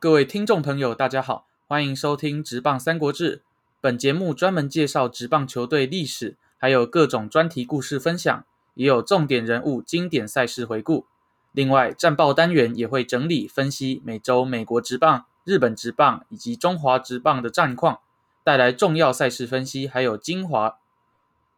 [0.00, 3.36] 各位听众朋友，大家好，欢迎收听《职棒三国志》。
[3.82, 11.04] 本节目专门介绍职棒球队历史，还有各种专题故事分享，也有重点人物、经典赛事回顾。
[11.52, 18.00] 另外，战报单元也会整理分析每周美国职棒、日本职棒以及中华职棒的战况，
[18.42, 20.78] 带来重要赛事分析，还有精华。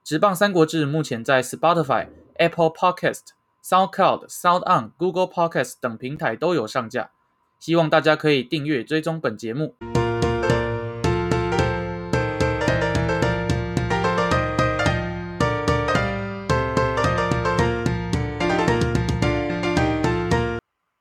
[0.02, 3.26] 职棒三国志目前在 Spotify、Apple Podcast、
[3.62, 7.12] SoundCloud、SoundOn、Google Podcast 等平台都有上架，
[7.60, 9.76] 希望大家可以订阅追踪本节目。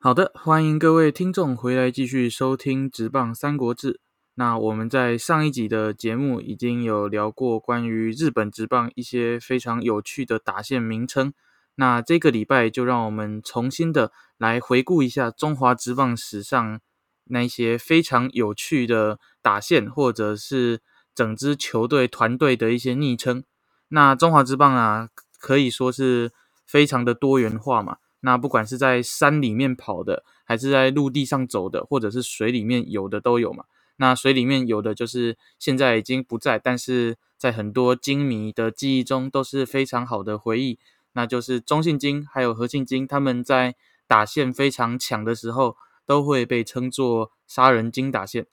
[0.02, 3.94] 好的，欢迎各位听众回来继续收听《职棒三国志》。
[4.36, 11.34] 那我们在上一集的节目已经有聊过关于日本职棒一些非常有趣的打线名称。
[11.80, 16.82] 那这个礼拜就让我们重新的来回顾一下中华职棒史上
[17.24, 20.82] 那些非常有趣的打线，或者是
[21.16, 23.46] 整支球队团队的一些昵称。
[23.88, 25.08] 那中华职棒啊，
[25.40, 26.34] 可以说是
[26.66, 28.00] 非常的多元化嘛。
[28.20, 33.64] 那不管是在山里面跑的，还是在陆地上走的，或者是水里面有的都有嘛。
[33.96, 40.78] 那水里面有的就是现在已经不在，但是在很多金迷的记忆中都是非常好的回忆。
[41.14, 43.76] 那就是中信金还有和信金，他们在
[44.08, 48.48] 打线非常强的时候，都会被称作杀人金打线。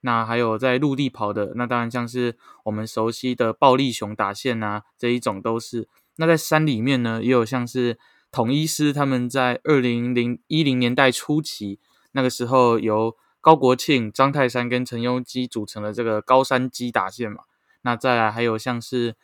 [0.00, 5.88] 那还有在陆地跑的，那当然像是我们熟悉的暴力熊打线啊，这一种都是。
[6.16, 7.98] 那在山里面呢，也有像是。
[8.30, 11.80] 统一师他们在二零零一零年代初期，
[12.12, 17.44] 那个时候由高国庆、张泰山跟陈庸基组成了这个高山鸡打线嘛。
[17.80, 19.16] 那再来还有像是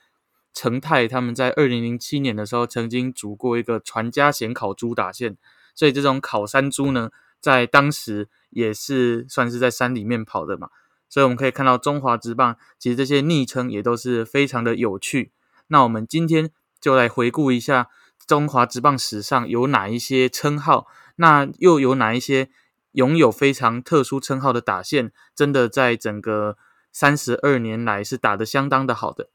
[0.54, 5.37] 陈泰他们在二零零七年的时候曾经组过一个传家显烤猪打线，
[5.75, 7.10] 所以这种烤山猪呢，
[7.41, 10.70] 在当时也是算是在山里面跑的嘛。
[11.10, 15.32] 所以我们可以看到中华职棒其实这些昵称也都是非常的有趣。
[15.66, 16.50] 那我们今天
[16.81, 17.91] 就来回顾一下。
[18.26, 20.87] 中华职棒史上有哪一些称号？
[21.16, 22.48] 那又有哪一些
[22.93, 25.12] 拥有非常特殊称号的打线？
[25.34, 26.56] 真的在整个
[26.91, 29.28] 三十二年来是打得相当的好的。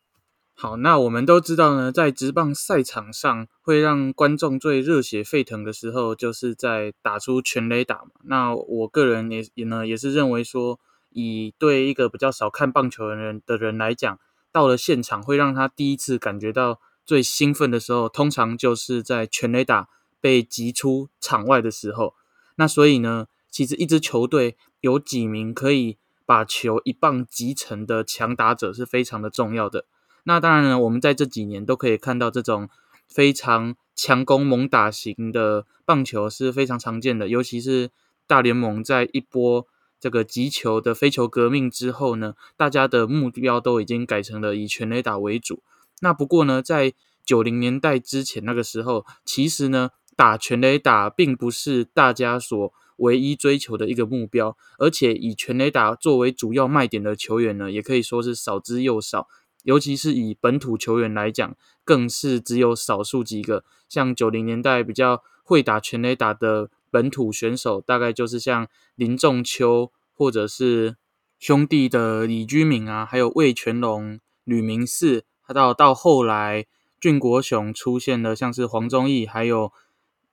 [0.62, 8.12] 好，那我们都知道呢，在职棒赛场上会让观众最热血沸腾的时候，就是在打出全垒打嘛。
[8.26, 10.78] 那我个人也也呢也是认为说，
[11.12, 14.20] 以对一个比较少看棒球的人的人来讲，
[14.52, 16.82] 到了现场会让他第一次感觉到。
[17.06, 19.88] 最兴奋的时候，通常就是在全垒打
[20.22, 22.14] 被击出场外的时候。
[22.58, 29.86] 那所以呢，其实一支球队有几名可以把球一棒击沉的强打者是非常的重要的。
[30.30, 32.70] 那当然呢，我们在这几年都可以看到这种
[33.08, 37.28] 非常强攻猛打型的棒球是非常常见的。
[37.28, 37.90] 尤其是
[38.28, 39.66] 大联盟在一波
[40.00, 45.64] 这个击球的飞球革命之后呢，大家的目标都已经改成了以全垒打为主。
[46.02, 46.94] 那不过呢，在
[47.26, 59.28] 九零年代之前那个时候，其实呢，打全垒打并不是大家所唯一追求的一个目标，而且以全垒打作为主要卖点的球员呢，也可以说是少之又少。
[59.64, 63.64] 尤其是以本土球员来讲，更是只有少数几个。
[63.88, 70.96] 像九零年代比较会打全垒打的本土选手，大概就是像林仲秋，或者是
[71.38, 75.26] 兄弟的李居敏啊，还有魏全龙、吕明寺。
[75.54, 76.68] 到到后来，
[77.02, 79.72] 俊国雄出现了，像是黄宗义，还有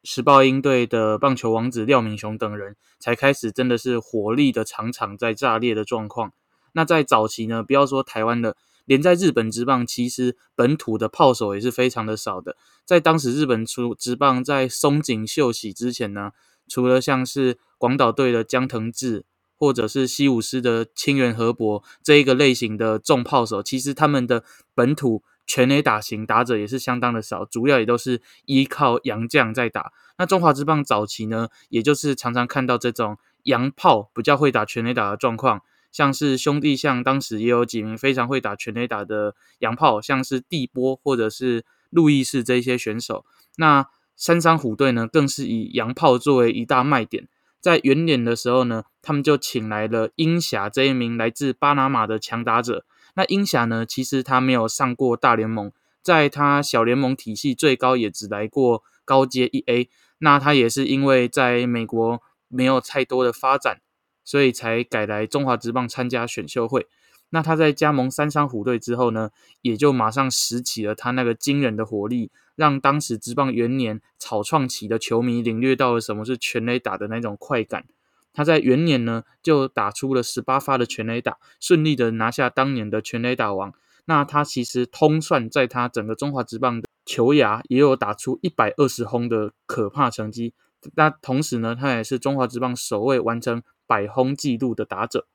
[0.05, 6.33] 时报鹰队的棒球王子廖敏雄等人，才开始真的是火力的场场在炸裂的状况。
[6.73, 12.57] 那在早期呢，不要说台湾的，连在日本职棒，其实本土的炮手也是非常的少的。
[12.87, 16.31] 在当时日本出职棒在松井秀喜之前呢，
[16.67, 19.27] 除了像是广岛队的江藤志。
[19.59, 24.45] 或者是西武师的清源河伯这一个类型的重炮手，其实他们的
[24.75, 29.93] 本土全垒打型打者也是相当的少，主要也都是依靠洋将在打。
[30.19, 35.63] 那中华之棒早期呢，也就是常常看到这种洋炮比较会打全垒打的状况，
[35.97, 43.25] 像是兄弟像当时也有几名非常会打全垒打的洋炮，像是地波或者是路易士这些选手。
[43.57, 47.29] 那三山虎队呢，更是以洋炮作为一大卖点。
[47.63, 52.85] 在元年的时候呢，他们就请来了英侠这一名来自巴拿马的强打者。
[53.15, 55.73] 那英侠呢，其实他没有上过大联盟，
[56.03, 59.89] 在他小联盟体系最高也只来过高阶一 A。
[60.19, 63.81] 那他也是因为在美国没有太多的发展，
[64.27, 66.87] 所以才改来中华职棒参加选秀会。
[67.31, 69.31] 那他在加盟三山虎队之后呢，
[69.63, 77.87] 也就马上拾起了他那个惊人的活力，让当时职棒元年草创期的球迷领略到了什么是全垒打的那种快感。
[78.33, 83.73] 他在元年呢就打出了十八发的全垒打，顺利的拿下当年的全垒打王。
[84.05, 90.55] 那他其实通算在他整个中华职棒的球涯也有打出一百二十轰的可怕成绩。
[90.95, 95.27] 那同时呢，他也是中华职棒首位完成百轰纪录的打者。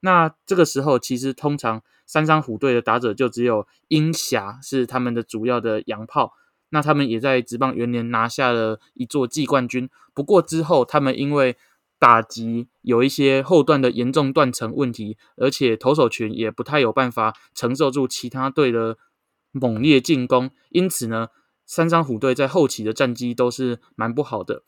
[0.00, 6.34] 那这个时候，其实通常三商虎队的打者就只有鹰侠是他们的主要的洋炮。
[6.70, 9.90] 那他们也在职棒元年拿下了一座季冠军。
[10.14, 11.56] 不过之后，他们因为
[11.98, 18.96] 打击有一些后段的严重断层问题，而且投手群也不太有办法承受住其他队的
[19.52, 21.28] 猛烈进攻，因此呢，
[21.66, 24.64] 三商虎队在后期的战绩都是蛮不好的。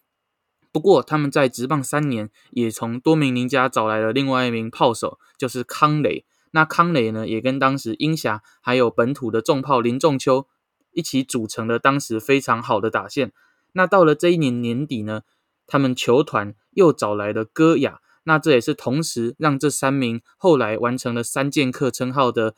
[0.75, 6.27] 不过他们在职棒三年，也从多明尼加找来了另外一名炮手，就是康磊。
[6.51, 10.49] 那康磊呢，也跟当时英侠还有本土的重炮林仲秋。
[10.91, 13.33] 一起组成了当时非常好的打线。
[13.75, 15.23] 那到了这一年年底呢，
[15.65, 18.01] 他们球团又找来了戈雅。
[18.25, 22.57] 那这也是同时让这三名后来完成了三剑客称号的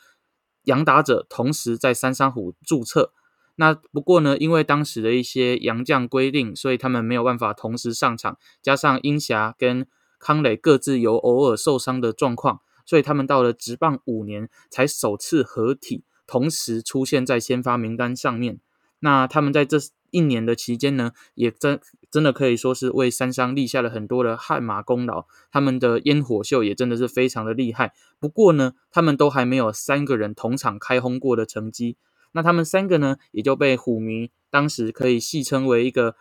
[0.62, 3.12] 洋打者，同时在三山虎注册。
[3.56, 8.38] 那不过呢，因为当时的一些洋将规定，所以他们没有办法同时上场。
[8.62, 9.86] 加上英霞跟
[10.18, 16.04] 康磊各自有偶尔受伤的状况，所以他们到了职棒五年才首次合体。
[16.26, 18.58] 同时出现在先发名单上面，
[18.98, 19.78] 那他们在这
[20.10, 21.80] 一年的期间呢，也真
[22.10, 25.26] 真的可以说是为三商立下了很多的汗马功劳。
[25.52, 27.92] 他们的烟火秀也真的是非常的厉害。
[28.18, 31.96] 不过呢，他们都还没有三个人同场开轰过的成绩。
[32.36, 36.16] 那他们三个呢，也就被虎迷当时可以戏称为一个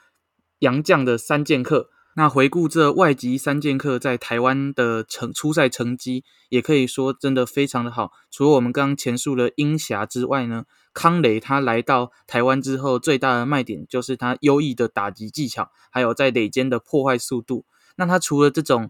[0.60, 1.90] 洋将的三剑客。
[2.16, 8.14] 那回顾这外籍三剑客在台湾的成初赛成绩，也可以说真的非常的好。
[8.32, 10.64] 除了我们刚刚前述的鹰侠之外呢，
[10.94, 17.66] 康雷他来到台湾之后，最大的卖点就是他优异的打击技巧，还有在垒间的破坏速度。
[17.98, 18.90] 那他除了这种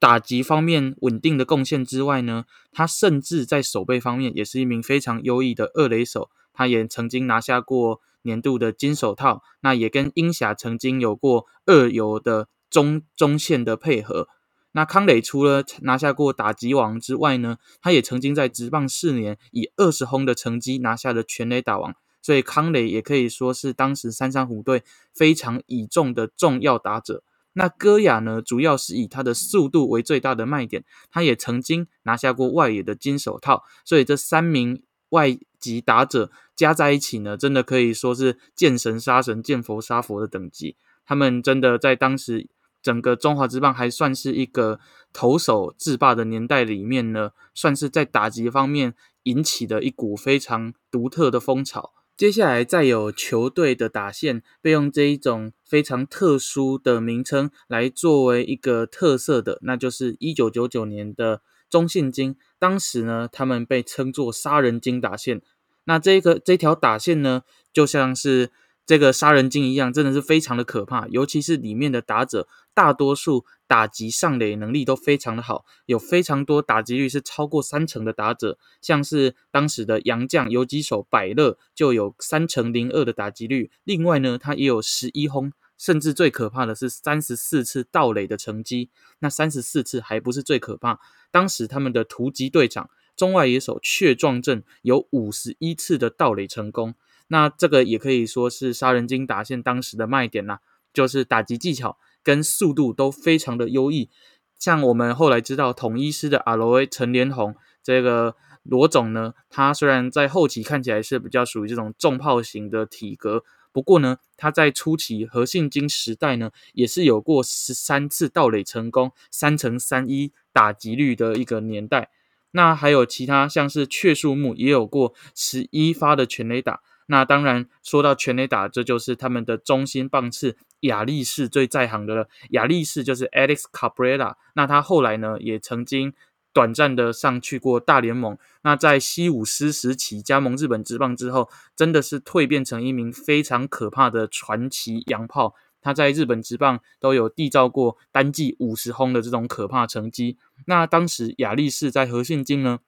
[0.00, 6.30] 打击方面稳定的贡献之外呢，他甚至在守备方面也是一名非常优异的二垒手。
[6.58, 8.02] 他也曾经拿下过。
[8.22, 14.28] 年度的金手套，那也跟英侠曾经有过二游的中中线的配合。
[14.72, 21.94] 那康磊除了拿下过打击王之外呢，他也曾经在职棒四年以二十轰的成绩拿下了全垒打王。
[22.20, 24.82] 所以康磊也可以说是当时三山虎队
[25.14, 27.22] 非常倚重的重要打者。
[27.54, 33.62] 那戈雅呢，主要是以他的速度为最大的卖点，他也曾经拿下过外野的金手套。
[33.86, 34.82] 所以这三名。
[35.10, 40.74] 外籍打者加在一起呢，真的可以说是见神杀神、见佛杀佛的等级。
[41.06, 42.48] 他们真的在当时
[42.82, 44.80] 整个中华之棒还算是一个
[45.12, 51.92] 投手制霸的年代里面呢，算是在打击方面引起的一股非常独特的风潮。
[52.16, 61.42] 接下来再有球队的打线被用这一种非常特殊的名称来作为一个特色的，那就是一九九九年的。
[61.70, 65.42] 中信金当时呢，他们被称作杀人金打线。
[65.88, 68.52] 那这个这条打线呢，就像是
[68.84, 71.08] 这个杀人精一样，真的是非常的可怕。
[71.08, 78.58] 尤其是里面的打者，大多数打击上垒能力都非常的好，有非常多打击率是超过三成的打者。
[78.82, 83.70] 像是当时的洋将游击手百乐，就有三成零二的打击率。
[83.84, 85.52] 另外呢，他也有十一轰。
[85.78, 88.90] 甚至最可怕的是三十四次盗垒的成绩，
[89.20, 90.98] 那三十四次还不是最可怕。
[91.30, 96.94] 当时他们的突击队长中外野手雀壮镇有五十一次的盗垒成功，
[97.26, 100.60] 那这个也可以说是杀人精打线当时的卖点啦，
[100.94, 104.08] 就是打击技巧跟速度都非常的优异。
[104.56, 113.42] 像我们后来知道统一师的阿罗威陈连红这个罗总呢，他虽然在后期看起来是比较属于这种重炮型的体格。
[113.72, 122.10] 不过呢，他在初期和信金时代呢，也是有过十三次盗垒成功、三乘三一打击率的一个年代。
[122.52, 126.80] 那还有其他像是雀树木也有过十一发的全垒打。
[127.06, 132.28] 那当然说到全垒打，这就是他们的中心棒次亚力士最在行的了。
[132.50, 134.34] 亚力士就是 Alex Cabrera。
[134.54, 136.12] 那他后来呢，也曾经。
[136.50, 145.54] 短暂的上去过大联盟，那在西武师时期加盟日本职棒之后，真的是蜕变成一名非常可怕的传奇洋炮。
[145.80, 150.36] 他在日本职棒都有缔造过单季五十轰的这种可怕成绩。
[150.66, 152.80] 那当时亚力士在和信金呢，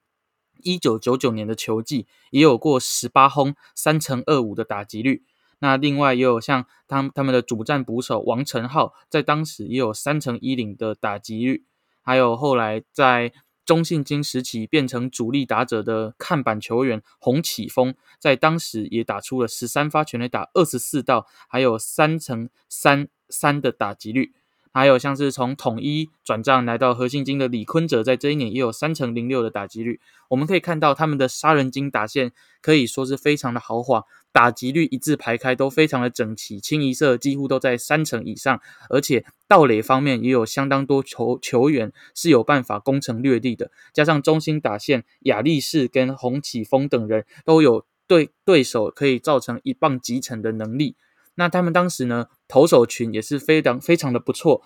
[0.62, 5.24] 一九九九年的球季也有过十八轰三乘二五的打击率。
[5.60, 11.64] 那另外也有像他他们的主战捕手王成浩，在当时也有三乘一零的打击率，
[12.02, 13.32] 还有后来在。
[13.66, 24.32] 中信金时期变成主力打者的看板球员洪启峰，在当时也打出了十三发全垒打，二十四道，还有三乘三三的打击率。
[24.72, 30.00] 还有像是从统一转账来到何信金的李坤哲，在这一年也有三成零六的打击率。
[30.28, 38.60] 我们可以看到他们的杀人金打线可以说是非常的豪华，打击率一字排开，都非常的整齐，清一色几乎都在三成以上。
[38.88, 50.94] 而且盗垒方面也有相当多球球员是有办法攻城略地的，加上中心打线亚力士跟洪启峰等人都有对对手可以造成一棒击沉的能力。
[51.36, 54.62] 那他们当时呢，投手群也是非常非常的不错。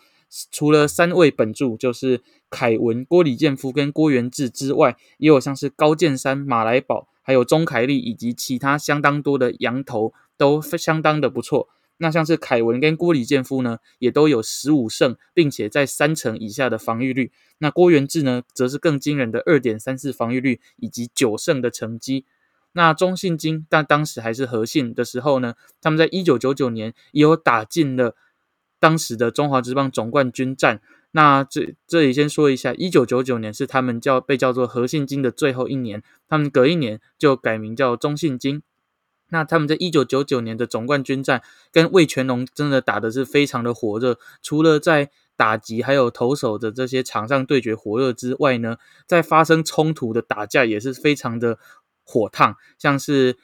[0.50, 11.68] 除了三位本柱，就是凯文、郭李建夫跟郭元志之外，也有像是高剑山、马来宝，还有钟凯利以及其他相当多的羊头，都相当的不错。
[11.99, 17.30] 那像是凯文跟郭李建夫呢，也都有十五胜，并且在三成以下的防御率。
[17.59, 22.25] 那郭元志呢，则是更惊人的二点三四防御率以及九胜的成绩。
[22.76, 28.16] 那中信金，但当时还是和信的时候呢，他们在一九九九年也有打进了
[28.81, 30.81] 当时的中华职棒总冠军战。
[31.12, 38.62] 那这这里先说一下，一九九九年是他们叫被叫做和信金的最后一年，他们隔一年就改名叫中信金。
[39.28, 51.61] 那他们在一九九九年的总冠军战跟魏全龙真的打的是非常的火热，除了在打击还有投手的这些场上对决火热之外呢，在发生冲突的打架也是非常的。
[52.05, 53.37] 火烫，像是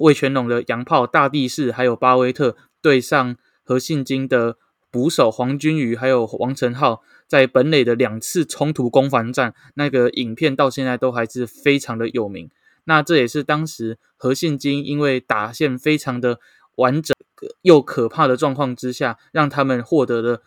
[0.00, 4.56] 魏全龙的洋炮大地士，还有巴威特对上何信金的
[4.90, 12.50] 捕手黄君瑜，还有王成浩，在本垒的两次冲突攻防战，那个影片到现在都还是非常的有名。
[12.84, 16.38] 那这也是当时何信金因为打线非常的
[16.76, 17.14] 完整
[17.62, 20.42] 又可怕的状况之下，让他们获得了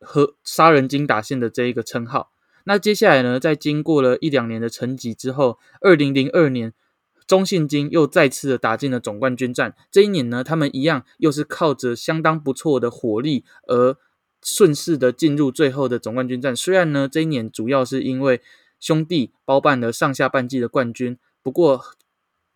[0.00, 2.30] 和杀人金打线的这一个称号。
[2.66, 3.38] 那接下来呢？
[3.38, 6.72] 在经过了一两年的沉寂之后，二零零二年，
[7.26, 9.74] 中信金又再次的打进了总冠军战。
[9.90, 13.98] 这一年呢，他们一样又是靠着相当不错的火力而
[14.42, 16.56] 顺势的进入最后的总冠军战。
[16.56, 18.40] 虽然呢，这一年主要是因为
[18.80, 21.82] 兄弟包办了上下半季的冠军，不过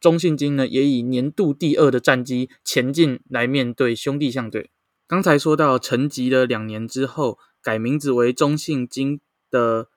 [0.00, 4.70] 中信金呢也以年度第二的战绩前进来面对兄弟象队。
[5.06, 9.88] 刚才说到沉寂了两年之后，改名字为中信金的。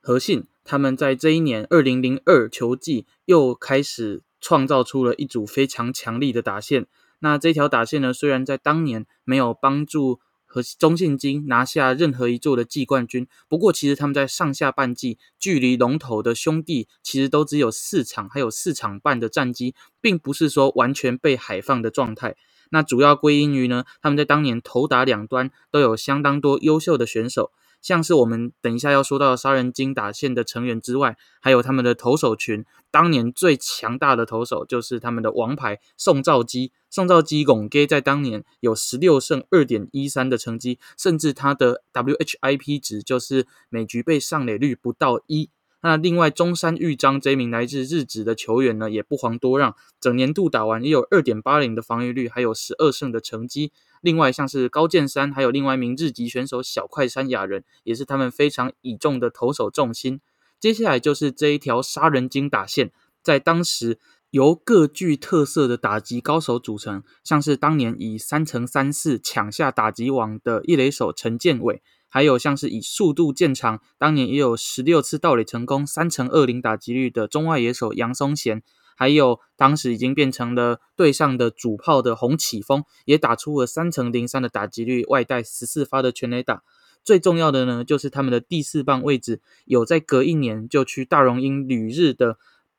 [0.00, 6.86] 和信他们在这一年二零零二球季又开始创造出了一组非常强力的打线。
[7.20, 22.36] 那这条打线呢，虽然在当年没有帮助和中信金拿下任何一座的季冠军，不过其实他们在上下半季距离龙头的兄弟其实都只有四场，还有四场半的战绩，并不是说完全被海放的状态。
[22.70, 27.52] 那主要归因于呢，他们在当年投打两端都有相当多优秀的选手。
[27.82, 32.64] 像是我们等一下要说到杀人精打线的成员之外，还有他们的投手群。
[32.90, 36.72] 当年最强大的投手就是他们的王牌宋兆基。
[36.90, 45.50] 宋兆基拱 G 在当年有十六胜二点一三的成绩，甚至他的 WHIP 值就是每局被上垒率不到一。
[45.82, 53.72] 那另外中山裕章这名来自日职的球员呢，也不遑多让，整年度打完也有二点八零的防御率，还有十二胜的成绩。
[54.00, 60.20] 另外，像是高剑山，还有另外一名日籍选手小快山雅人，也是他们非常倚重的投手重心。
[60.58, 62.92] 接下来就是这一条杀人精打线，
[63.22, 63.98] 在当时
[64.30, 78.62] 由各具特色的打击高手组成，像是当年以三乘三四抢下打击王的一垒手陈建伟，还有像是以速度见长，当年也有十六次盗垒成功、三乘二零打击率的中外野手杨松贤。
[79.00, 86.62] 还有当时已经变成了队上的主炮的洪启峰，也打出了三乘零三的打击率，外带十四发的全垒打。
[87.02, 92.36] 最重要的呢，就是他们的第四棒位置有在隔一年就去大荣鹰旅日的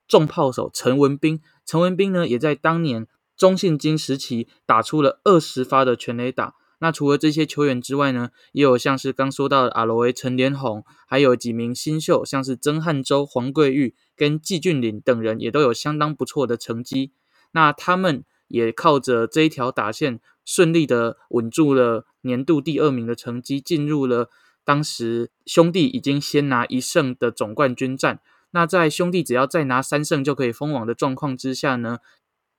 [0.07, 1.41] 重炮手陈文斌。
[1.65, 6.53] 陈文斌呢，也在当年中信金时期打出了二十发的全垒打。
[6.83, 17.11] 那除了这些球员之外呢，也有像是刚说到的阿罗维、陈连红，还有几名新秀，像是曾汉洲、黄桂玉跟季俊林等人，也都有相当不错的成绩。
[17.51, 24.31] 那他们也靠着这一条打线，顺利的稳住了年度第二名的成绩，进入了
[24.65, 28.21] 当时兄弟已经先拿一胜的总冠军战。
[28.53, 31.99] 那在兄弟只要再拿三胜就可以封王的状况之下呢？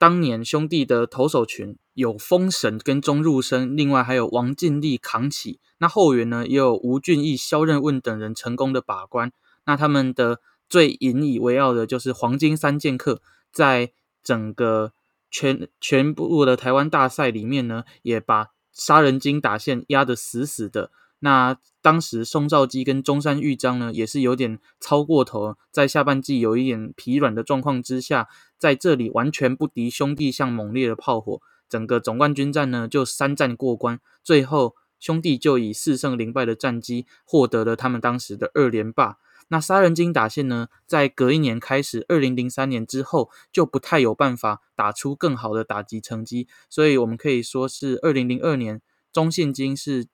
[0.02, 5.60] 当年兄弟的投手群有封神跟钟入生，另外还有王敬立扛起。
[5.78, 9.30] 那后援呢也有吴俊义、肖任问等人成功的把关。
[9.64, 13.92] 那他们的最引以为傲的就是黄金三剑客，在
[14.24, 14.92] 整个
[15.30, 20.90] 全全部的台湾大赛里面呢，也把杀人精打线压得死死的。
[21.20, 28.26] 那当时宋兆基跟中山裕章呢，也是有点超过头，在下半季有一点疲软的状况之下，
[28.62, 39.18] 在这里完全不敌兄弟像猛烈的炮火，整个总冠军战呢就三战过关，最后兄弟就以四胜零败的战绩获得了他们当时的二连霸。
[39.48, 48.80] 那杀人金打线呢，在隔一年开始，二零零三年之后就不太有办法打出更好的打击成绩，所以我们可以说是二零零二年
[49.12, 50.06] 中信金是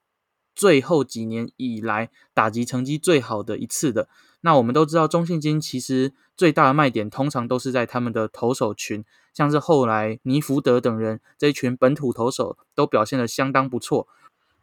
[0.55, 4.09] 最后几年以来打击成绩最好的一次的。
[4.41, 9.03] 那我们都知道，中信金其实最大的卖点通常都是在他们的投手群，
[9.33, 14.07] 像是后来尼福德等人这一群本土投手都表现的相当不错。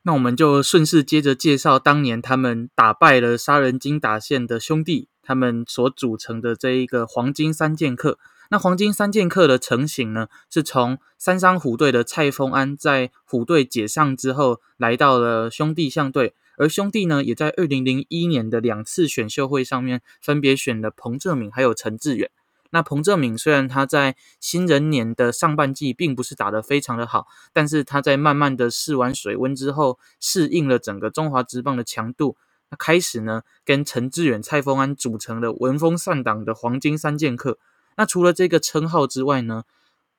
[0.04, 8.18] 那我们就顺势接着介绍当年他们打败了杀人精打线的兄弟，他们所组成的这一个黄金三剑客。
[8.48, 22.30] 那黄金三剑客的成型呢，是从三商虎队的蔡丰安在虎队解散之后，来到了兄弟象队，而兄弟呢，也在二零零一年的两次选秀会上面，分别选了彭正敏还有陈志远。
[22.70, 32.36] 那彭正敏虽然他在新人年的上半季并不是打得非常的好，但是他在慢慢的试完水温之后，适应了整个中华职棒的强度，
[32.70, 37.58] 那开始呢跟陈志远、蔡丰安组成了闻风丧胆的黄金三剑客。
[37.96, 39.62] 那除了这个称号之外呢，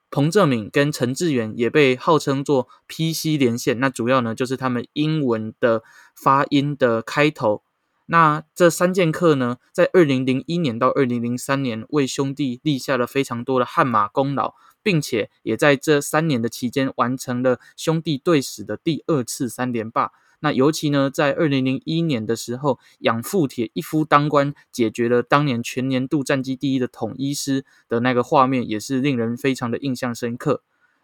[0.10, 5.84] 彭正敏跟陈志远也被号称作 PC 连线，那主要呢就是他们英文的
[6.16, 7.64] 发音的开头。
[8.10, 20.14] 那这三剑客呢，在二零零一年到二零零三年为兄弟立下了非常多的汗马功劳，并且也在这三年的期间完成了兄弟队史的第二次三连霸。
[20.40, 30.62] 那尤其呢，在二零零一年的时候，养父铁一夫当关，解决了当年全年度战绩第一的统一师的那个画面，也是令人非常的印象深刻。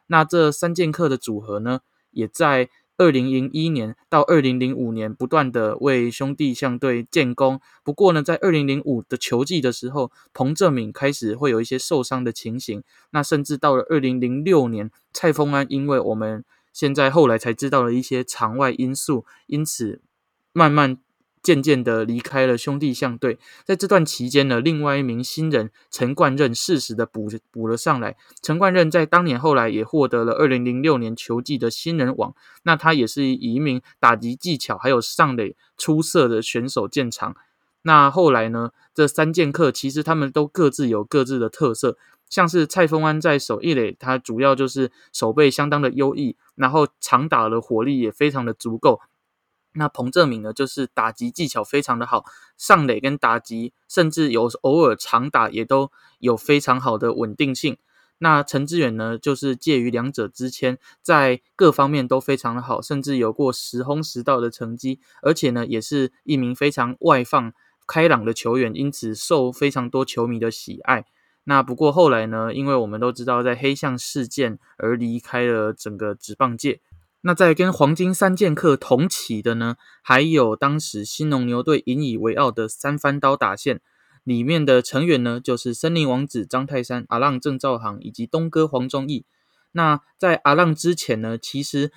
[0.08, 2.70] 那这三剑客的组合呢，也在。
[2.96, 7.60] 二零零一年到二零零五年，不断的为兄弟相对建功。
[7.84, 12.84] 不过呢，在二零零五的球季的时候，彭正敏开始会有一些受伤的情形。
[13.10, 20.02] 那甚至到了二零零六年，蔡丰安因为我们现在后来才知道了一些场外因素，因此
[20.52, 20.98] 慢慢。
[21.44, 28.16] 渐渐的离开了兄弟象队，在这段期间呢，另外一名新人陈冠任适时的补补了上来。
[28.42, 32.34] 陈冠任在当年后来也获得了二零零六年球季的新人王，
[32.64, 37.36] 那他也是以一名打击技巧还有上垒出色的选手见长。
[37.84, 41.98] 那后来呢，这三剑客其实他们都各自有各自的特色，
[42.30, 49.02] 像是蔡丰安在守一垒，他主要就是守备相当的优异，然后长打的火力也非常的足够。
[49.76, 52.26] 那彭正敏呢，就是打击技巧非常的好，
[52.58, 57.78] 上垒跟打击，甚至有偶尔长打也都有非常好的稳定性。
[58.19, 67.52] 那陈志远呢，就是介于两者之间，在各方面都非常的好，甚至有过十轰十盗的成绩，而且呢，也是一名非常外放
[67.88, 71.06] 开朗的球员，因此受非常多球迷的喜爱。
[71.46, 76.80] 那不过后来呢，因为我们都知道在黑象事件而离开了整个职棒界。
[77.22, 83.82] 那在跟黄金三剑客同起的呢，还有当时新农牛队引以为傲的三番刀打线，
[84.24, 89.26] 里面的成员呢，就是森林王子张泰山、阿浪郑兆航以及东哥黄忠义。
[89.72, 91.91] 那在阿浪之前呢，其实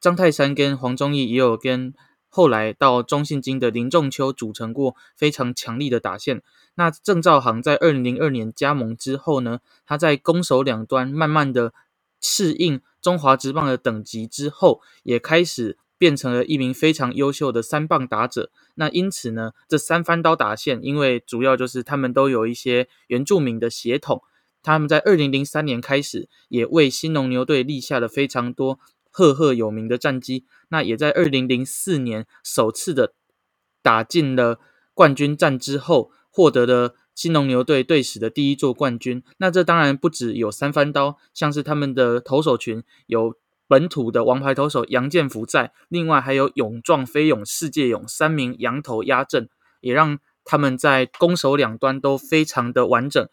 [0.00, 1.94] 张泰山跟黄忠义也有跟
[2.36, 6.42] 后来到中信金的林仲秋组成过非常强力的打线。
[6.74, 11.72] 那郑兆航在二零零二年加盟之后呢，他在攻守两端慢慢的
[12.20, 12.80] 适应。
[13.00, 18.50] 中华职棒的等级之后，也开始变成了一名非常优秀的三棒打者。
[18.74, 24.22] 那因此呢，这三番刀打线，因为主要就是他们都有一些原住民的血统，
[24.60, 28.80] 他们在二零零三年开始，也为新农牛队立下了非常多
[29.14, 30.44] 赫赫有名的战绩。
[30.70, 33.14] 那也在二零零四年首次的
[33.80, 34.58] 打进了
[34.92, 36.96] 冠军战之后，获得了。
[37.14, 43.36] 新农牛队队史的第一座冠军，那这当然不止有三番刀，像是他们的投手群有
[43.68, 49.48] 本土的王牌投手杨建福在，另外还有勇壮飞勇世界勇三名羊头压阵，
[49.80, 53.28] 也让他们在攻守两端都非常的完整。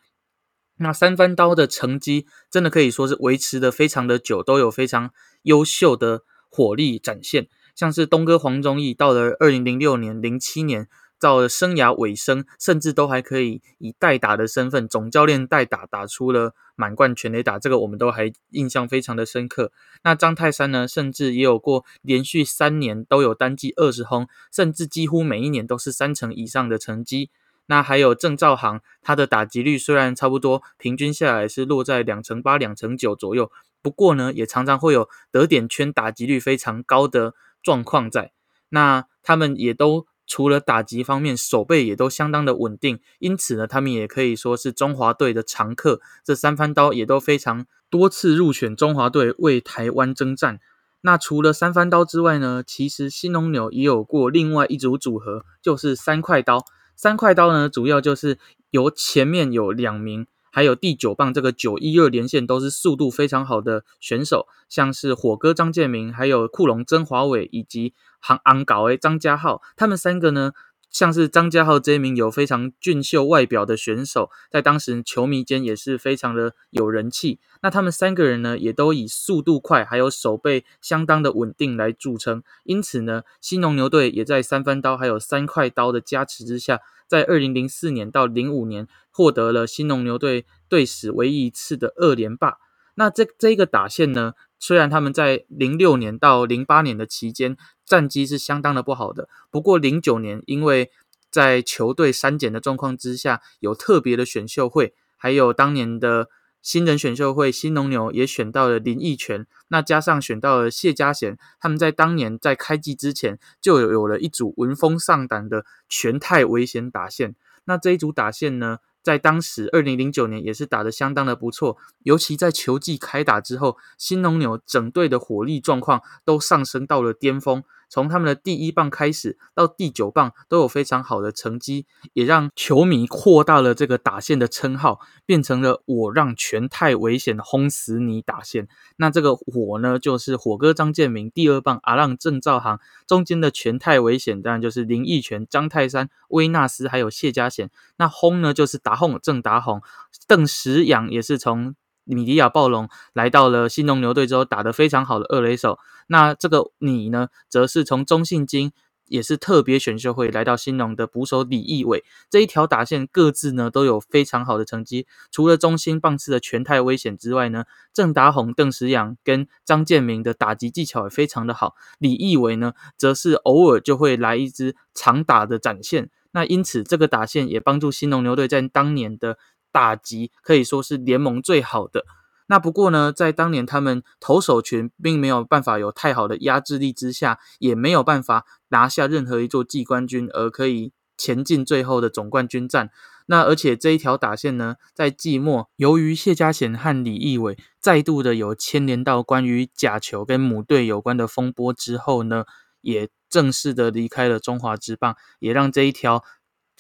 [0.81, 5.11] 那三番刀的成绩真的可以说是维持的非常的久，都有非常
[5.43, 10.87] 优秀的火力展现，像是东哥黄忠义到了二零零六年、零七年。
[11.21, 19.71] 到了生涯尾声，甚至都还可以以代打的身份，总教练代打打出了满贯全垒打，这个我们都还印象非常的深刻。
[20.03, 27.29] 那张泰山呢，甚至也有过连续三年都有单季二十轰，甚至几乎每一年都是三成以上的成绩。
[27.65, 38.31] 那还有郑兆航，他的打击率虽然差不多平均下来是落在两成八、两成九左右，不过呢，也常常会有得点圈打击率非常高的状况在。
[38.69, 40.07] 那他们也都。
[40.27, 45.99] 除了打击方面，手背也都相当的稳定，因此呢，他们也可以说是中华队的常客。
[46.23, 50.61] 这三番刀也都非常多次入选中华队为台湾征战。
[51.01, 56.63] 那除了三番刀之外呢，其实新农牛也有过另外一组组合，就是三块刀。
[57.01, 58.37] 三块刀呢，主要就是
[58.69, 70.51] 由前面有两名，还有第九棒这个九一二连线都是速度非常好的选手，像是火哥张建明，还有库龙曾华伟以及杭昂搞诶张家浩，他们三个呢。
[70.91, 77.39] 像是张家浩这一名有非常俊秀外表的选手，在当时球迷间也是非常的有人气。
[77.61, 82.43] 那他们三个人呢，也都以速度快，还有手背相当的稳定来著称。
[82.65, 92.57] 因此呢，新农牛队也在三分刀还有三块刀的加持之下，在二零零四年到零五年获得了新农牛队队史唯一一次的二连霸。
[92.95, 94.33] 那这这一个打线呢？
[94.61, 100.91] 虽然他们在零六年到零八年的期间战绩是相当的不好的，不过零九年因为
[101.31, 106.29] 在球队删减的状况之下，有特别的选秀会，还有当年的
[106.61, 118.77] 新人选秀会，新农牛也选到了林奕泉，那加上选到了谢家贤，他们在当年在开季之前就有有了一组闻风丧胆的全泰危险打线，那这一组打线呢？
[119.03, 127.63] 在当时，二零零九年也是打得相当的不错，尤其在球季开打之后，新农牛整队的火力状况都上升到了巅峰。
[127.91, 138.69] 从他们的第一棒开始到第九棒都有非常好的成绩，也让球迷扩大了这个打线的称号，变成了我让全泰危险轰死你打线。
[138.95, 147.69] 那这个火呢，就是火哥张建明，第二棒阿浪郑兆航，中间的全泰危险当然就是林奕泉、张泰山、威纳斯还有谢家贤。
[147.97, 149.81] 那轰呢，就是达轰郑达宏，
[150.25, 151.75] 邓石阳也是从。
[152.03, 155.79] 米迪亚暴龙来到了新农牛队之后，打得非常好的二垒手。
[156.07, 158.73] 那这个你呢，则是从中信金
[159.07, 162.03] 也是特别选秀会来到新农的捕手李义伟。
[162.29, 165.05] 这一条打线各自呢都有非常好的成绩。
[165.31, 171.75] 除了中心棒次的全太危险之外呢，郑达宏、邓石阳跟张建明的打击技巧也非常的好。
[171.99, 176.09] 李义伟呢，则是偶尔就会来一支长打的展现。
[176.31, 179.37] 那因此这个打线也帮助新农牛队在当年的。
[179.71, 182.05] 打击可以说是联盟最好的。
[182.47, 192.89] 那不过呢，在当年他们投手群并没有办法有太好的压制力之下，也没有办法拿下任何一座季冠军，而可以前进最后的总冠军战。
[193.27, 202.43] 那而且这一条打线呢，在季末由于谢家贤和李义伟再度的有牵连到关于假球跟母队有关的风波之后呢，
[202.81, 206.25] 也正式的离开了中华职棒，也让这一条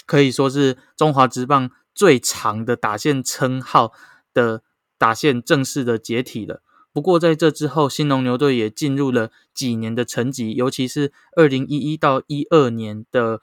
[0.05, 1.71] 可以说是中华职棒。
[1.93, 3.91] 最长的打线称号
[4.33, 4.63] 的
[4.97, 6.61] 打线正式的解体了。
[6.93, 13.41] 不过在这之后，新农牛队也进入了几年的沉寂，尤其是二零一一到一二年的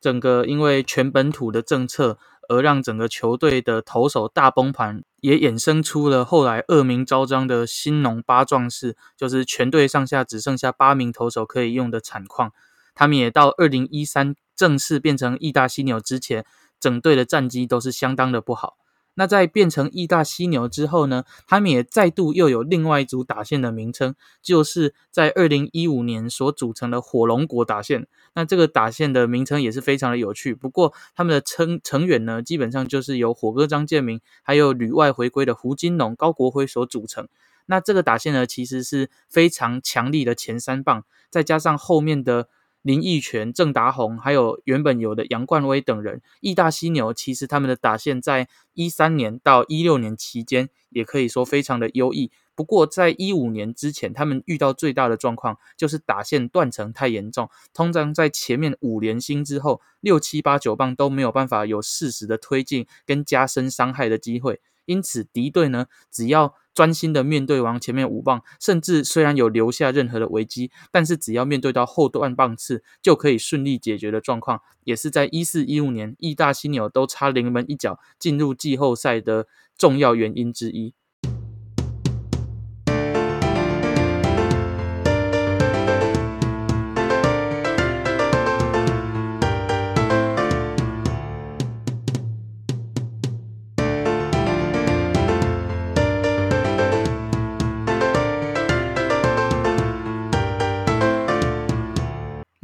[0.00, 12.52] 整个因为全本土的政策，而让整个球队的投手大崩盘，也衍生出了后来恶名昭彰的新农八壮士，就是全队上下只剩下八名投手可以用的惨况。
[12.94, 16.46] 他们也到二零一三正式变成义大犀牛之前。
[16.84, 18.76] 整队的战绩都是相当的不好。
[19.14, 28.06] 那在变成义大犀牛之后呢，他们也再度又有另外一组打线的名称，就是在二零一五年所组成的火龙果打线。
[28.34, 30.54] 那这个打线的名称也是非常的有趣。
[30.54, 37.26] 不过他们的成成员呢，基本上就是由火哥张建明，还有旅外回归的胡金龙、高国辉所组成。
[37.66, 42.48] 那这个打线呢，其实是非常强力的前三棒，再加上后面的。
[42.84, 52.30] 林奕泉、郑达宏，还有原本有的杨冠威等人，义大犀牛其实他们的打线在一三年到一六年期间，也可以说非常的优异。
[52.54, 64.60] 不过在一五年之前，他们遇到最大的状况就是打线断层太严重，通常在前面五连星之后，六七八九棒都没有办法有适时的推进跟加深伤害的机会。
[64.86, 80.94] 因此敌队呢，只要专心的面对完前面五棒，甚至虽然有留下任何的危机，但是只要面对到后段棒次，就可以顺利解决的状况，也是在一四一五年义大犀牛都差临门一脚进入季后赛的重要原因之一。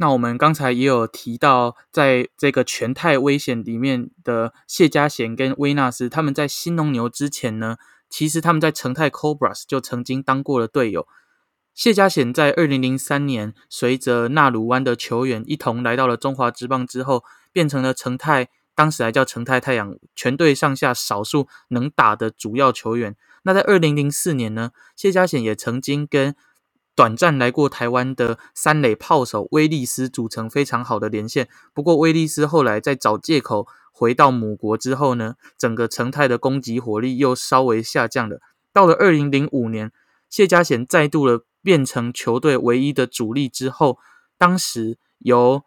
[0.01, 7.77] 那我们刚才也有提到，在这个全泰危险里面的谢家贤跟威纳斯，他们在新农牛之前呢，
[8.09, 11.07] 其实他们在成泰 Cobras 就曾经当过了队友。
[11.75, 23.15] 谢家贤在二零零三年随着纳鲁湾的球员一同来到了中华职棒之后，变成了成泰，当时还叫成泰太阳全队上下少数能打的主要球员。
[23.43, 26.35] 那在二零零四年呢，谢家贤也曾经跟
[26.95, 31.47] 短暂来过台湾的三垒炮手威利斯组成非常好的连线。
[31.73, 38.41] 不过威利斯后来在找借口回到母国之后呢，整个成泰的攻击火力又稍微下降了。
[38.73, 39.91] 到了二零零五年，
[40.29, 43.97] 谢家贤再度的变成球队唯一的主力之后，
[44.37, 45.63] 当时由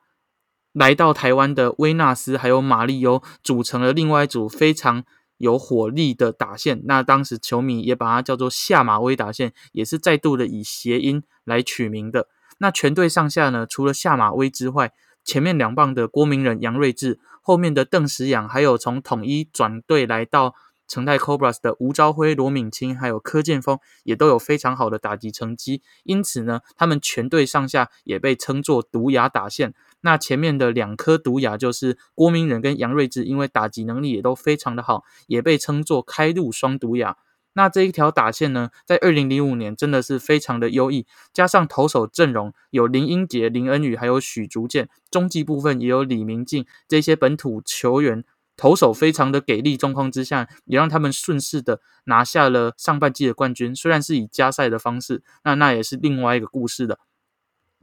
[0.73, 5.05] 来到台湾的威纳斯还有马利欧组成了另外一组非常
[5.39, 6.83] 有火力的打线。
[6.85, 12.29] 那当时球迷也把它叫做下马威打线，也是再度的以谐音来取名的。
[12.59, 14.93] 那全队上下呢，除了下马威之外，
[15.25, 20.55] 前面两棒的郭明仁、杨瑞智，后面的邓石阳，还有从统一转队来到。
[20.95, 29.75] 成泰 Cobras 的吴朝辉、罗敏清还有柯建峰也都有非常好的打击成绩，因此呢，他们全队上下也被称作毒牙打线。
[30.03, 37.17] 那前面的两颗毒牙就是郭明仁跟杨瑞智，因为打击能力也都非常的好，也被称作开路双毒牙。
[37.57, 48.25] 那这一条打线呢，在二零零五年真的是非常的优异，加上投手阵容有林英杰、林恩宇还有许竹健，中继部分也有李明静这些本土球员。
[48.57, 53.75] 投手非常的给力状况之下，也让他们顺势的拿下了上半季的冠军。
[53.75, 56.99] 虽然是以加赛的方式，那那也是另外一个故事的。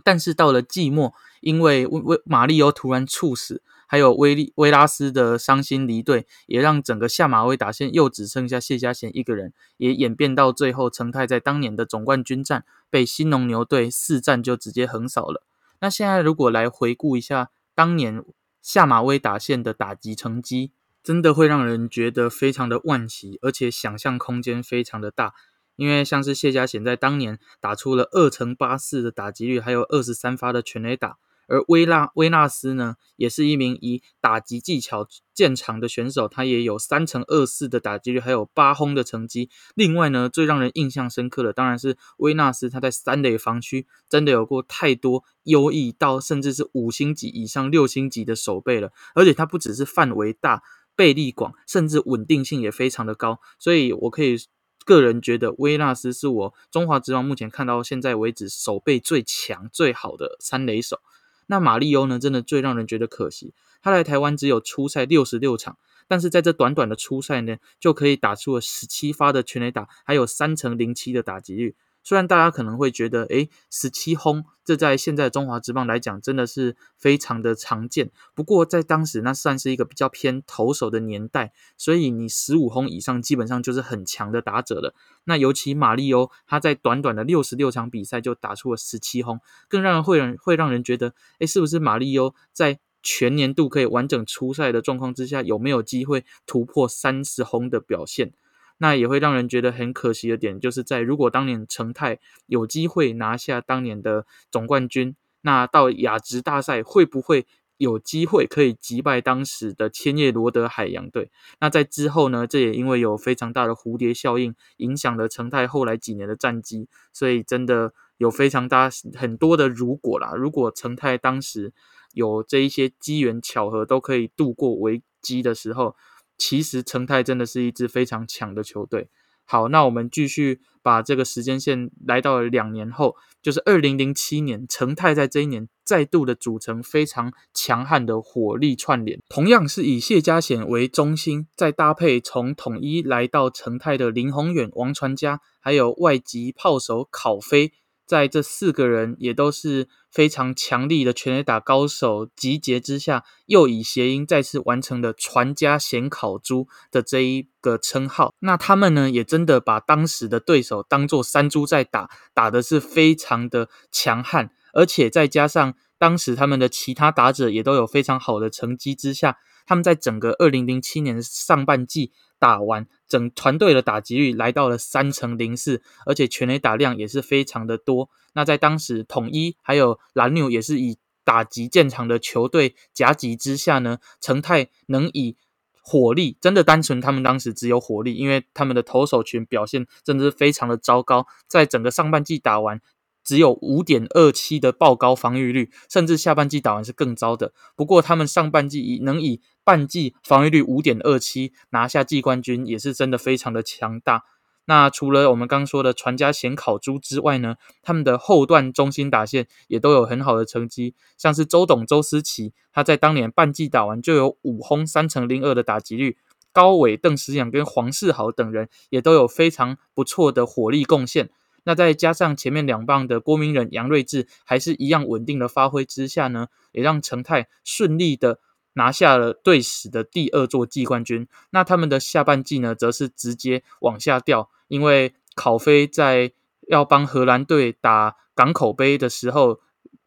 [0.04, 15.44] 但是到了季末，因为威威马利欧突然猝死，还有威利威拉斯的伤心离队，也让整个下马威打线又只剩下谢家贤一个人，也演变到最后，成泰在当年的总冠军战被新农牛队四战就直接横扫了。
[15.82, 18.24] 那现在如果来回顾一下当年。
[18.62, 20.72] 下马威打线的打击成绩，
[21.04, 25.34] 真的会让人觉得非常的万奇，而且想象空间非常的大。
[25.76, 31.18] 因为像是谢家贤在当年打出了二乘八四的打击率，还有二十三发的全垒打。
[31.52, 39.50] 而威纳威纳斯呢，也是一名以打击技巧见长的选手，他也有三乘二四的打击率，还有八轰的成绩。
[39.76, 50.64] 另外呢，最让人印象深刻的当然是威纳斯，他在三垒防区真的有过太多优异到甚至是五星级以上六星级的守备了，而且他不只是范围大、
[50.96, 53.42] 背力广，甚至稳定性也非常的高。
[53.60, 54.38] 所以我可以
[54.86, 61.02] 个人觉得，威纳斯是我中华职棒目前看到现在为止守备最强、最好的三垒手。
[61.48, 62.20] 那马利欧呢？
[62.20, 63.54] 真的最让人觉得可惜。
[63.82, 65.78] 他来台湾只有初赛六十六场，
[66.08, 71.76] 但是在这短短的初赛呢，就可以打出了十七发的全垒打，还有三成零七的打击率。
[72.04, 78.12] 虽然大家可能会觉得，诶十七轰，这在现在中华职棒来讲真的是非常的常见。
[78.34, 84.96] 不过在当时，那算是一个比较偏投手的年代，所以你十五轰以上，基本上就是很强的打者了。
[85.26, 98.34] 那尤其马利欧，他在短短的六十六场比赛就打出了十七轰，更让人会人会让人觉得，诶是不是马利欧在全年度可以完整出赛的状况之下，有没有机会突破三十轰的表现？
[98.82, 102.18] 那也会让人觉得很可惜的点，就是在如果当年成泰
[102.48, 107.46] 有机会拿下当年的总冠军，那到亚职大赛会不会
[107.78, 111.30] 有机会可以击败当时的千叶罗德海洋队？
[111.60, 112.48] 那在之后呢？
[112.48, 120.34] 这也因为有非常大的蝴蝶效应，影响了成泰后来几年的战绩，所以真的有非常大很多的如果啦。
[120.36, 121.72] 如果成泰当时
[122.14, 125.96] 有这一些机缘巧合都可以度过危机的时候。
[126.42, 129.10] 其实成泰真的是一支非常强的球队。
[129.46, 147.74] 好，那我们继续把这个时间线来到了两年后，就是二零零七年，成泰在这一年再度的组成非常强悍的火力串联，同样是以谢家贤为中心，再搭配从统一来到成泰的林宏远、王传佳，还有外籍炮手考飞。
[148.08, 158.34] 在这四个人也都是非常强力的全垒打高手集结之下，又以谐音再次完成了“传家显烤猪”的这一个称号。
[158.40, 172.12] 那他们呢，也真的把当时的对手当做山猪在打，打的是非常的强悍，而且再加上当时他们的其他打者也都有非常好的成绩之下，他们在整个二零零七年上半季。
[172.42, 178.10] 打完整团队的打击率来到了三成零四，而且全垒打量也是非常的多。
[178.34, 185.38] 那在当时统一还有蓝牛也是以打击见长的球队夹击之下呢，成泰能以
[185.84, 192.82] 火力真的单纯，他们当时只有火力，因为他们的投手群表现真的是非常的糟糕，在整个上半季打完。
[193.24, 197.54] 只有五点二七的爆高防御率，甚至下半季打完是更糟的。
[197.76, 204.24] 不过他们上半季以能以半季防御率五点二七拿下季冠军，也是真的非常的强大。
[204.66, 216.18] 那除了我们刚说的传家显烤猪之外呢，他们的后段中心打线也都有很好的成绩，像是周董周思齐，他在当年半季打完就有五轰三成零二的打击率，
[216.54, 221.32] 高伟邓石养跟黄世豪等人也都有非常不错的火力贡献。
[221.64, 228.40] 那再加上前面两棒的郭明仁、杨瑞智还是一样稳定的发挥之下呢，也让成泰顺利的
[228.74, 231.28] 拿下了队史的第二座季冠军。
[231.52, 236.32] 那他们的下半季呢，则是直接往下掉，因为考飞在
[236.68, 239.60] 要帮荷兰队打港口杯的时候，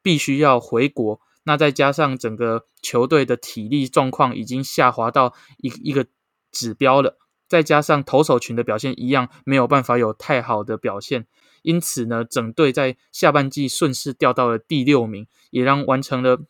[0.03, 1.21] 必须要回国。
[1.47, 6.07] 那再加上整个球队的体力状况已经下滑到一一个
[6.51, 11.27] 指标了，再加上投手群的表现一样没有办法有太好的表现，
[11.65, 16.43] 因此呢，整队在下半季顺势掉到了第六名，也让完成了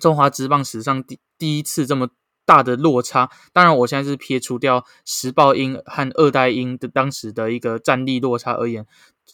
[0.00, 2.10] 中华职棒史上第第一次这么
[2.44, 3.30] 大的落差。
[3.52, 8.84] 当然，我现在是撇除掉时报鹰和二代鹰的当时的一个战力落差而言。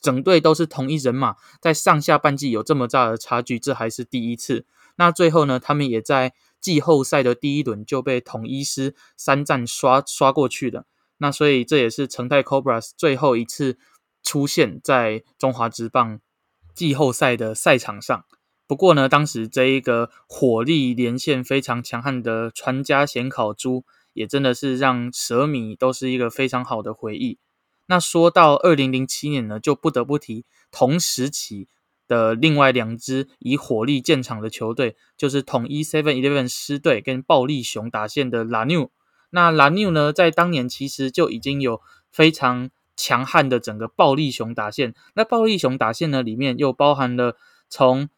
[0.03, 4.67] 整队都是同一人马，在上下半季有这么大的差距，这还是第一次。
[4.97, 10.85] 那最后呢，他们也在季后赛的第一轮就被统一师三战刷刷过去的。
[11.19, 13.79] 那所以这也是成泰 Cobras 最后一次
[14.25, 16.19] 出现在中华职棒
[16.75, 18.25] 季后赛的赛场上。
[18.67, 23.85] 不过呢，当时这一个火力连线非常强悍的传家显考猪，
[24.15, 27.39] 也真的是让蛇迷都是一个非常好的回忆。
[27.87, 31.69] 那说到二零零七年呢，就不得不提同时期
[32.09, 38.91] 的另外两支以火力建厂的球队，就是统一 Seven Eleven 狮队跟暴力熊打线的 La New。
[39.29, 44.95] 那 La New 呢，在当年其实就已经有非常强悍的整个暴力熊打线。
[45.15, 47.37] 那暴力熊打线呢，里面又包含了
[47.69, 48.09] 从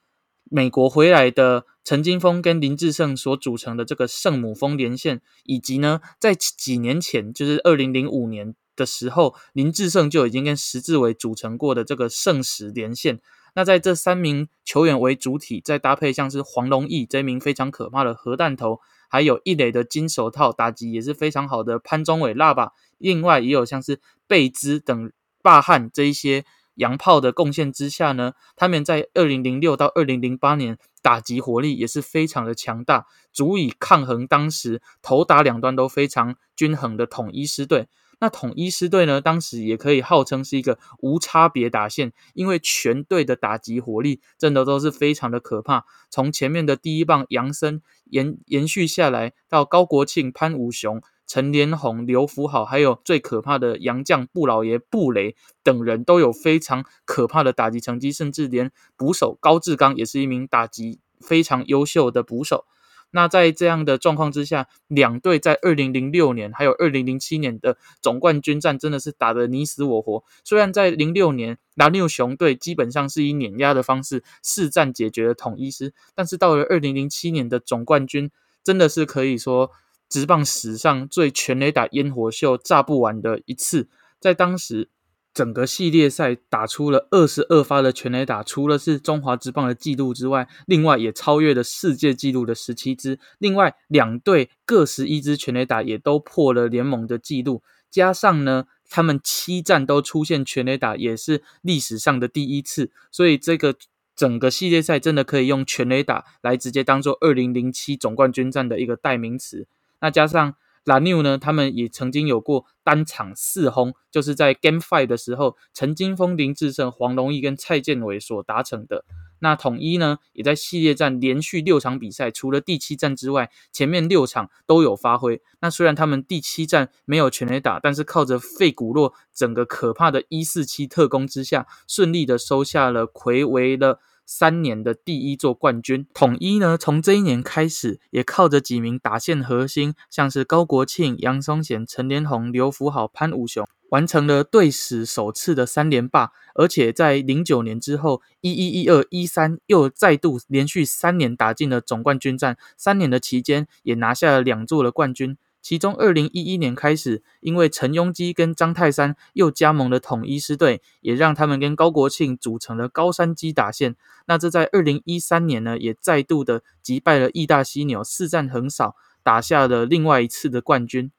[0.45, 8.55] 美国回来的陈金峰跟林志胜所组成的这个圣母峰连线，以及呢，在几年前，就是二零零五年。
[8.77, 13.23] 的时候，林志胜就已经跟石志伟组成过的这个圣石连线。
[13.55, 37.89] 那在这三名球员为主体，再搭配像是黄龙毅这一名非常可怕的核弹头，还有一垒的金手套打击也是非常好的潘宗伟辣爸，另外也有像是贝兹等霸汉这一些洋炮的贡献之下呢，他们在二零零六到二零零八年打击火力也是非常的强大，足以抗衡当时头打两端都非常均衡的统一师队。
[38.19, 39.21] 那统一师队呢？
[39.21, 45.85] 当时也可以号称是一个无差别打线，因为全队的打击火力真的都是非常的可怕。
[46.09, 62.65] 从前面的第一棒杨森延延续下来，到高国庆、潘武雄、陈连宏、刘福好，还有最可怕的杨将布老爷布雷等人，都有非常可怕的打击成绩，甚至连捕手高志刚也是一名打击非常优秀的捕手。
[63.11, 70.23] 那在这样的状况之下，两队在二零零六年还有二零零七年的总冠军战真的是打得你死我活。
[70.45, 78.31] 虽然在零六年蓝牛熊队基本上是以碾压的方式四战解决了统一师，但是到了二零零七年的总冠军，
[78.63, 79.71] 真的是可以说
[80.09, 83.89] 直棒史上最全垒打烟火秀炸不完的一次，
[84.21, 84.91] 在当时。
[85.37, 93.19] 整个系列赛打出了二十二发的全垒打，除了是中华职棒的纪录之外，另外也超越了世界纪录的十七支。
[93.37, 97.63] 另外两队各十一支全垒打，也都破了联盟的纪录。
[97.91, 102.91] 加上呢，他们七战都出现全垒打，也是历史上的第一次。
[103.11, 103.75] 所以这个
[104.15, 109.67] 整个系列赛真的可以用全垒打来直接当做二零零七总冠军战的一个代名词。
[110.01, 110.55] 那加上。
[110.87, 119.05] 蓝牛呢，他们也曾经有过单场四轰，就是在 Game Five 的时候，陈金峰、林志胜、黄龙毅跟蔡建伟所达成的。
[119.41, 125.43] 那统一呢，也在系列战连续六场比赛，除了第七战之外，前面六场都有发挥。
[125.61, 133.99] 那虽然他们第七战没有全垒打，但是靠着费古洛整个可怕的一四七特工之下，顺利的收下了魁违的。
[134.27, 146.33] 三年的第一座冠军，统一呢，从这一年开始，也靠着几名打线核心，像是高国庆、杨松贤、陈连宏、刘福好、潘武雄，完成了队史首次的三连霸。
[146.57, 155.39] 而且在零九年之后，一一一二一三又再度连续三年打进了总冠军战，三年的期间也拿下了两座的冠军。
[155.69, 163.97] 其中，二零一一年开始，因为陈庸基跟张泰山又加盟了统一师队，也让他们跟高国庆组成了高山鸡打线。
[164.27, 168.95] 那这在二零一三年呢，也再度的击败了义大犀牛，四战横扫，
[169.25, 171.11] 打下了另外一次的冠军。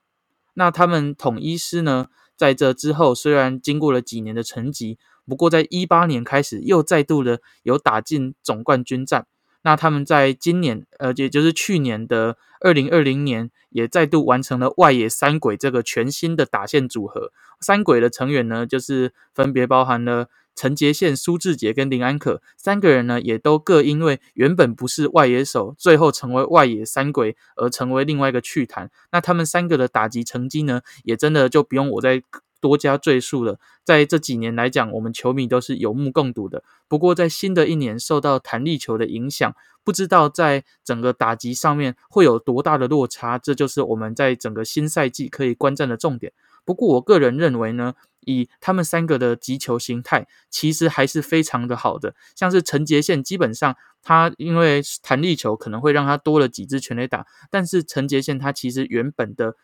[0.54, 4.96] 那他们统一师呢，在这之后虽然经过了几年的沉寂，
[5.26, 9.28] 不过在一八年开始又再度的有打进总冠军战。
[9.68, 17.34] 那他们在今年，呃，也就是去年的二零二零年，也再度完成了外野三鬼这个全新的打线组合。
[17.60, 28.90] 三鬼的成员呢，就是分别包含了陈杰宪、苏志杰跟林安可三个人呢，也都各因为原本不是外野手，最后成为外野三鬼而成为另外一个趣谈。
[29.12, 32.24] 那他们三个的打击成绩呢，也真的就不用我再
[32.60, 33.60] 多加赘述了。
[33.84, 36.64] 在这几年来讲，我们球迷都是有目共睹的。
[36.88, 46.34] 不过，在新的一年受到弹力球的影响，不知道在整个打击上面会有多大的落差，这就是我们在整个新赛季可以观战的重点。
[46.66, 52.14] 不过，我个人认为呢，以他们三个的击球形态，其实还是非常的好的。
[52.36, 59.56] 像是陈杰宪，基本上他因为弹力球可能会让他多了几支全垒打，但是陈杰宪他其实原本的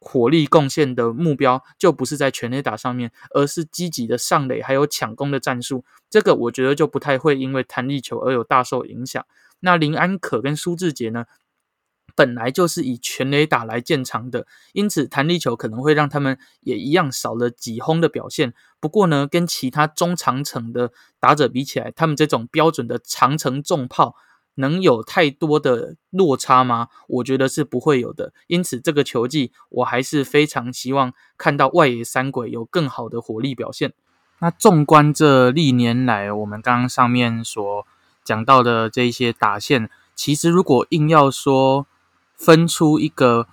[0.00, 5.84] 火力贡献的目标就不是在全垒打上面，而是积极的上垒还有抢攻的战术。
[6.08, 9.24] 这个我觉得就不太会因为弹力球而有大受影响。
[9.60, 11.24] 那林安可跟苏志杰呢？
[12.14, 18.54] 本来就是以全垒打来建长的，因此弹力球可能会让他们也一样少了几轰的表现。
[18.80, 20.90] 不过呢，跟其他中长程的
[21.20, 24.16] 打者比起来，他们这种标准的长程重炮
[24.58, 26.88] 能有太多的落差吗？
[27.08, 28.32] 我觉得是不会有的。
[28.46, 33.92] 因此，这个球季我还是非常希望看到外野三鬼有更好的火力表现。
[34.40, 37.86] 那纵观这历年来，我们刚刚上面所
[38.22, 41.86] 讲到的这些打线，其实如果硬要说，
[42.36, 43.48] 分出一个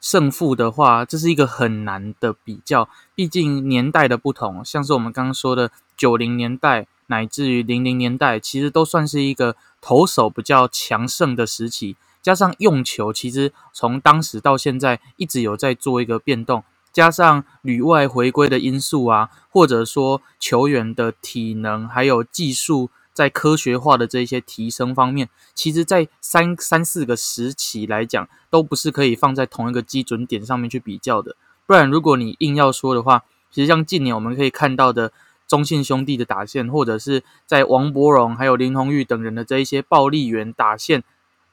[0.00, 2.88] 胜负的话，这是一个很难的比较。
[3.14, 11.96] 毕竟年代的不同，像是我们刚刚说的九零年代乃至于零零年代，其实都算是一个投手比较强盛的时期。
[12.22, 16.64] 加上用球，其实从当时到现在一直有在做一个变动。
[16.90, 22.88] 加上旅外回归的因素啊，或者说球员的体能还有技术。
[23.12, 31.36] 在科学化的这些提升方面，其实，在三三四个时期来讲，都不是可以放在同一个基准点上面去比较的。
[31.66, 35.12] 不然，如果你硬要说的话，其实像近年我们可以看到的
[35.50, 41.02] 中信兄弟的打线，或者是在王柏荣还有林鸿玉等人的这一些暴力员打线，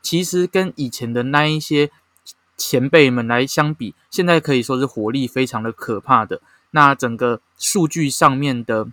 [0.03, 1.89] 其实跟以前的那一些
[2.55, 6.41] 前辈们来相比，现在可以说是火力非常的可怕的。
[6.71, 8.89] 那整个数据上面的。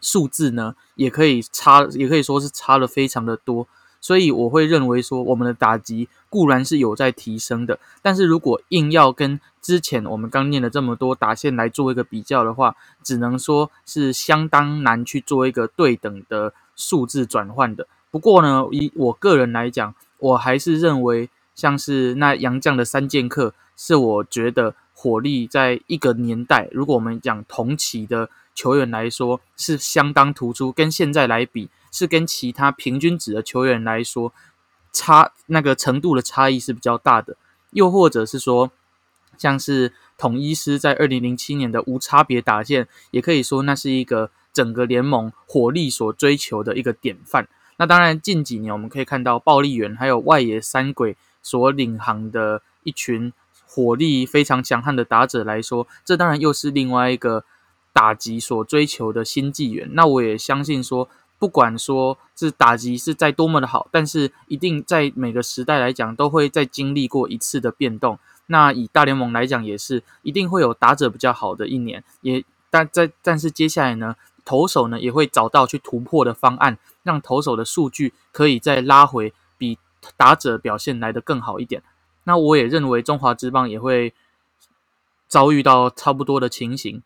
[0.00, 3.66] 数字呢，也可以差，也可以说是差了非常的多，
[4.00, 17.86] 所以我会认为说，我们的打击固然是有在提升的，但是如果硬要跟之前我们刚念了这么多打线来做一个比较的话，只能说是相当难去做一个对等的数字转换的。
[18.10, 28.28] 不过呢，以我个人来讲，我还是认为像是那杨绛的三剑客，是我觉得火力在一个年代，如果我们讲同期的。
[28.58, 34.32] 球员来说是相当突出，跟现在来比，是跟其他平均值的球员来说
[34.92, 37.36] 差那个程度的差异是比较大的。
[37.70, 38.70] 又或者是说，
[39.36, 47.46] 像是统一师在二零零七年的无差别打线，也可以说那是一个整个联盟火力所追求的一个典范。
[47.76, 53.32] 那当然，近几年我们可以看到暴力员还有外野三鬼所领航的一群
[53.66, 57.44] 火力非常强悍的打者来说，这当然又是另外一个。
[57.90, 61.08] 打击所追求的新纪元，那我也相信说，
[61.38, 68.18] 不管说是打击是在多么的好，但是一定在每个时代来讲，都会再经历过一次的变动。
[68.46, 79.78] 那以大联盟来讲，也是一定会有打者比较好的一年，也但在但是接下来呢，投手呢也会找到去突破的方案，让投手的数据可以再拉回比
[80.16, 81.82] 打者表现来的更好一点。
[82.24, 84.12] 那我也认为中华职棒也会
[85.28, 87.02] 遭遇到差不多的情形。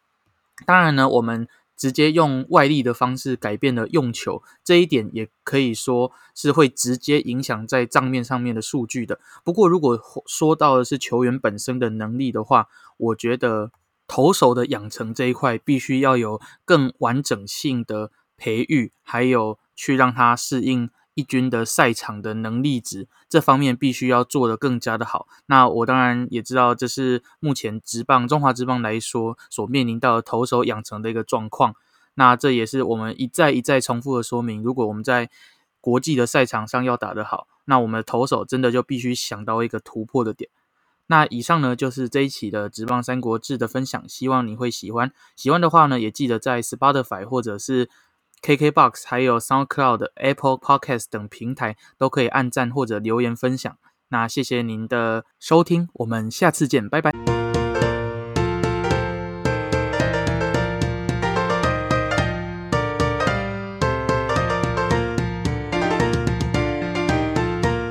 [0.65, 1.49] 当然呢，我们
[1.83, 9.19] 直接用外力的方式改变了用球，这一点也可以说是会直接影响在账面上面的数据的。
[9.43, 12.69] 不过，如果说到的是球员本身的能力的话，
[12.99, 13.73] 我觉得
[14.07, 20.89] 投手的养成这一块必须要有更完整性的培育，还有去让他适应。
[21.15, 25.29] 一军的赛场的能力值这方面必须要做得更加的好。
[25.47, 31.75] 那我当然也知道，这是目前职棒中华职棒来说所面临到的投手养成的一个状况。
[32.15, 35.29] 那这也是我们一再一再重复的说明，如果我们在
[35.81, 40.51] 国际的赛场上要打得好，那我们的投手真的就必须想到一个突破的点。
[41.09, 45.13] 那以上呢就是这一期的职棒三国志的分享，希望你会喜欢。
[45.37, 47.91] 喜欢的话呢，也记得在 Spotify 或者是。
[48.43, 53.77] KKBOX 还有 SoundCloud、Apple Podcast 等平台都可以按赞或者留言分享。
[54.09, 57.52] 那谢谢您的收听，我们下次见，拜拜。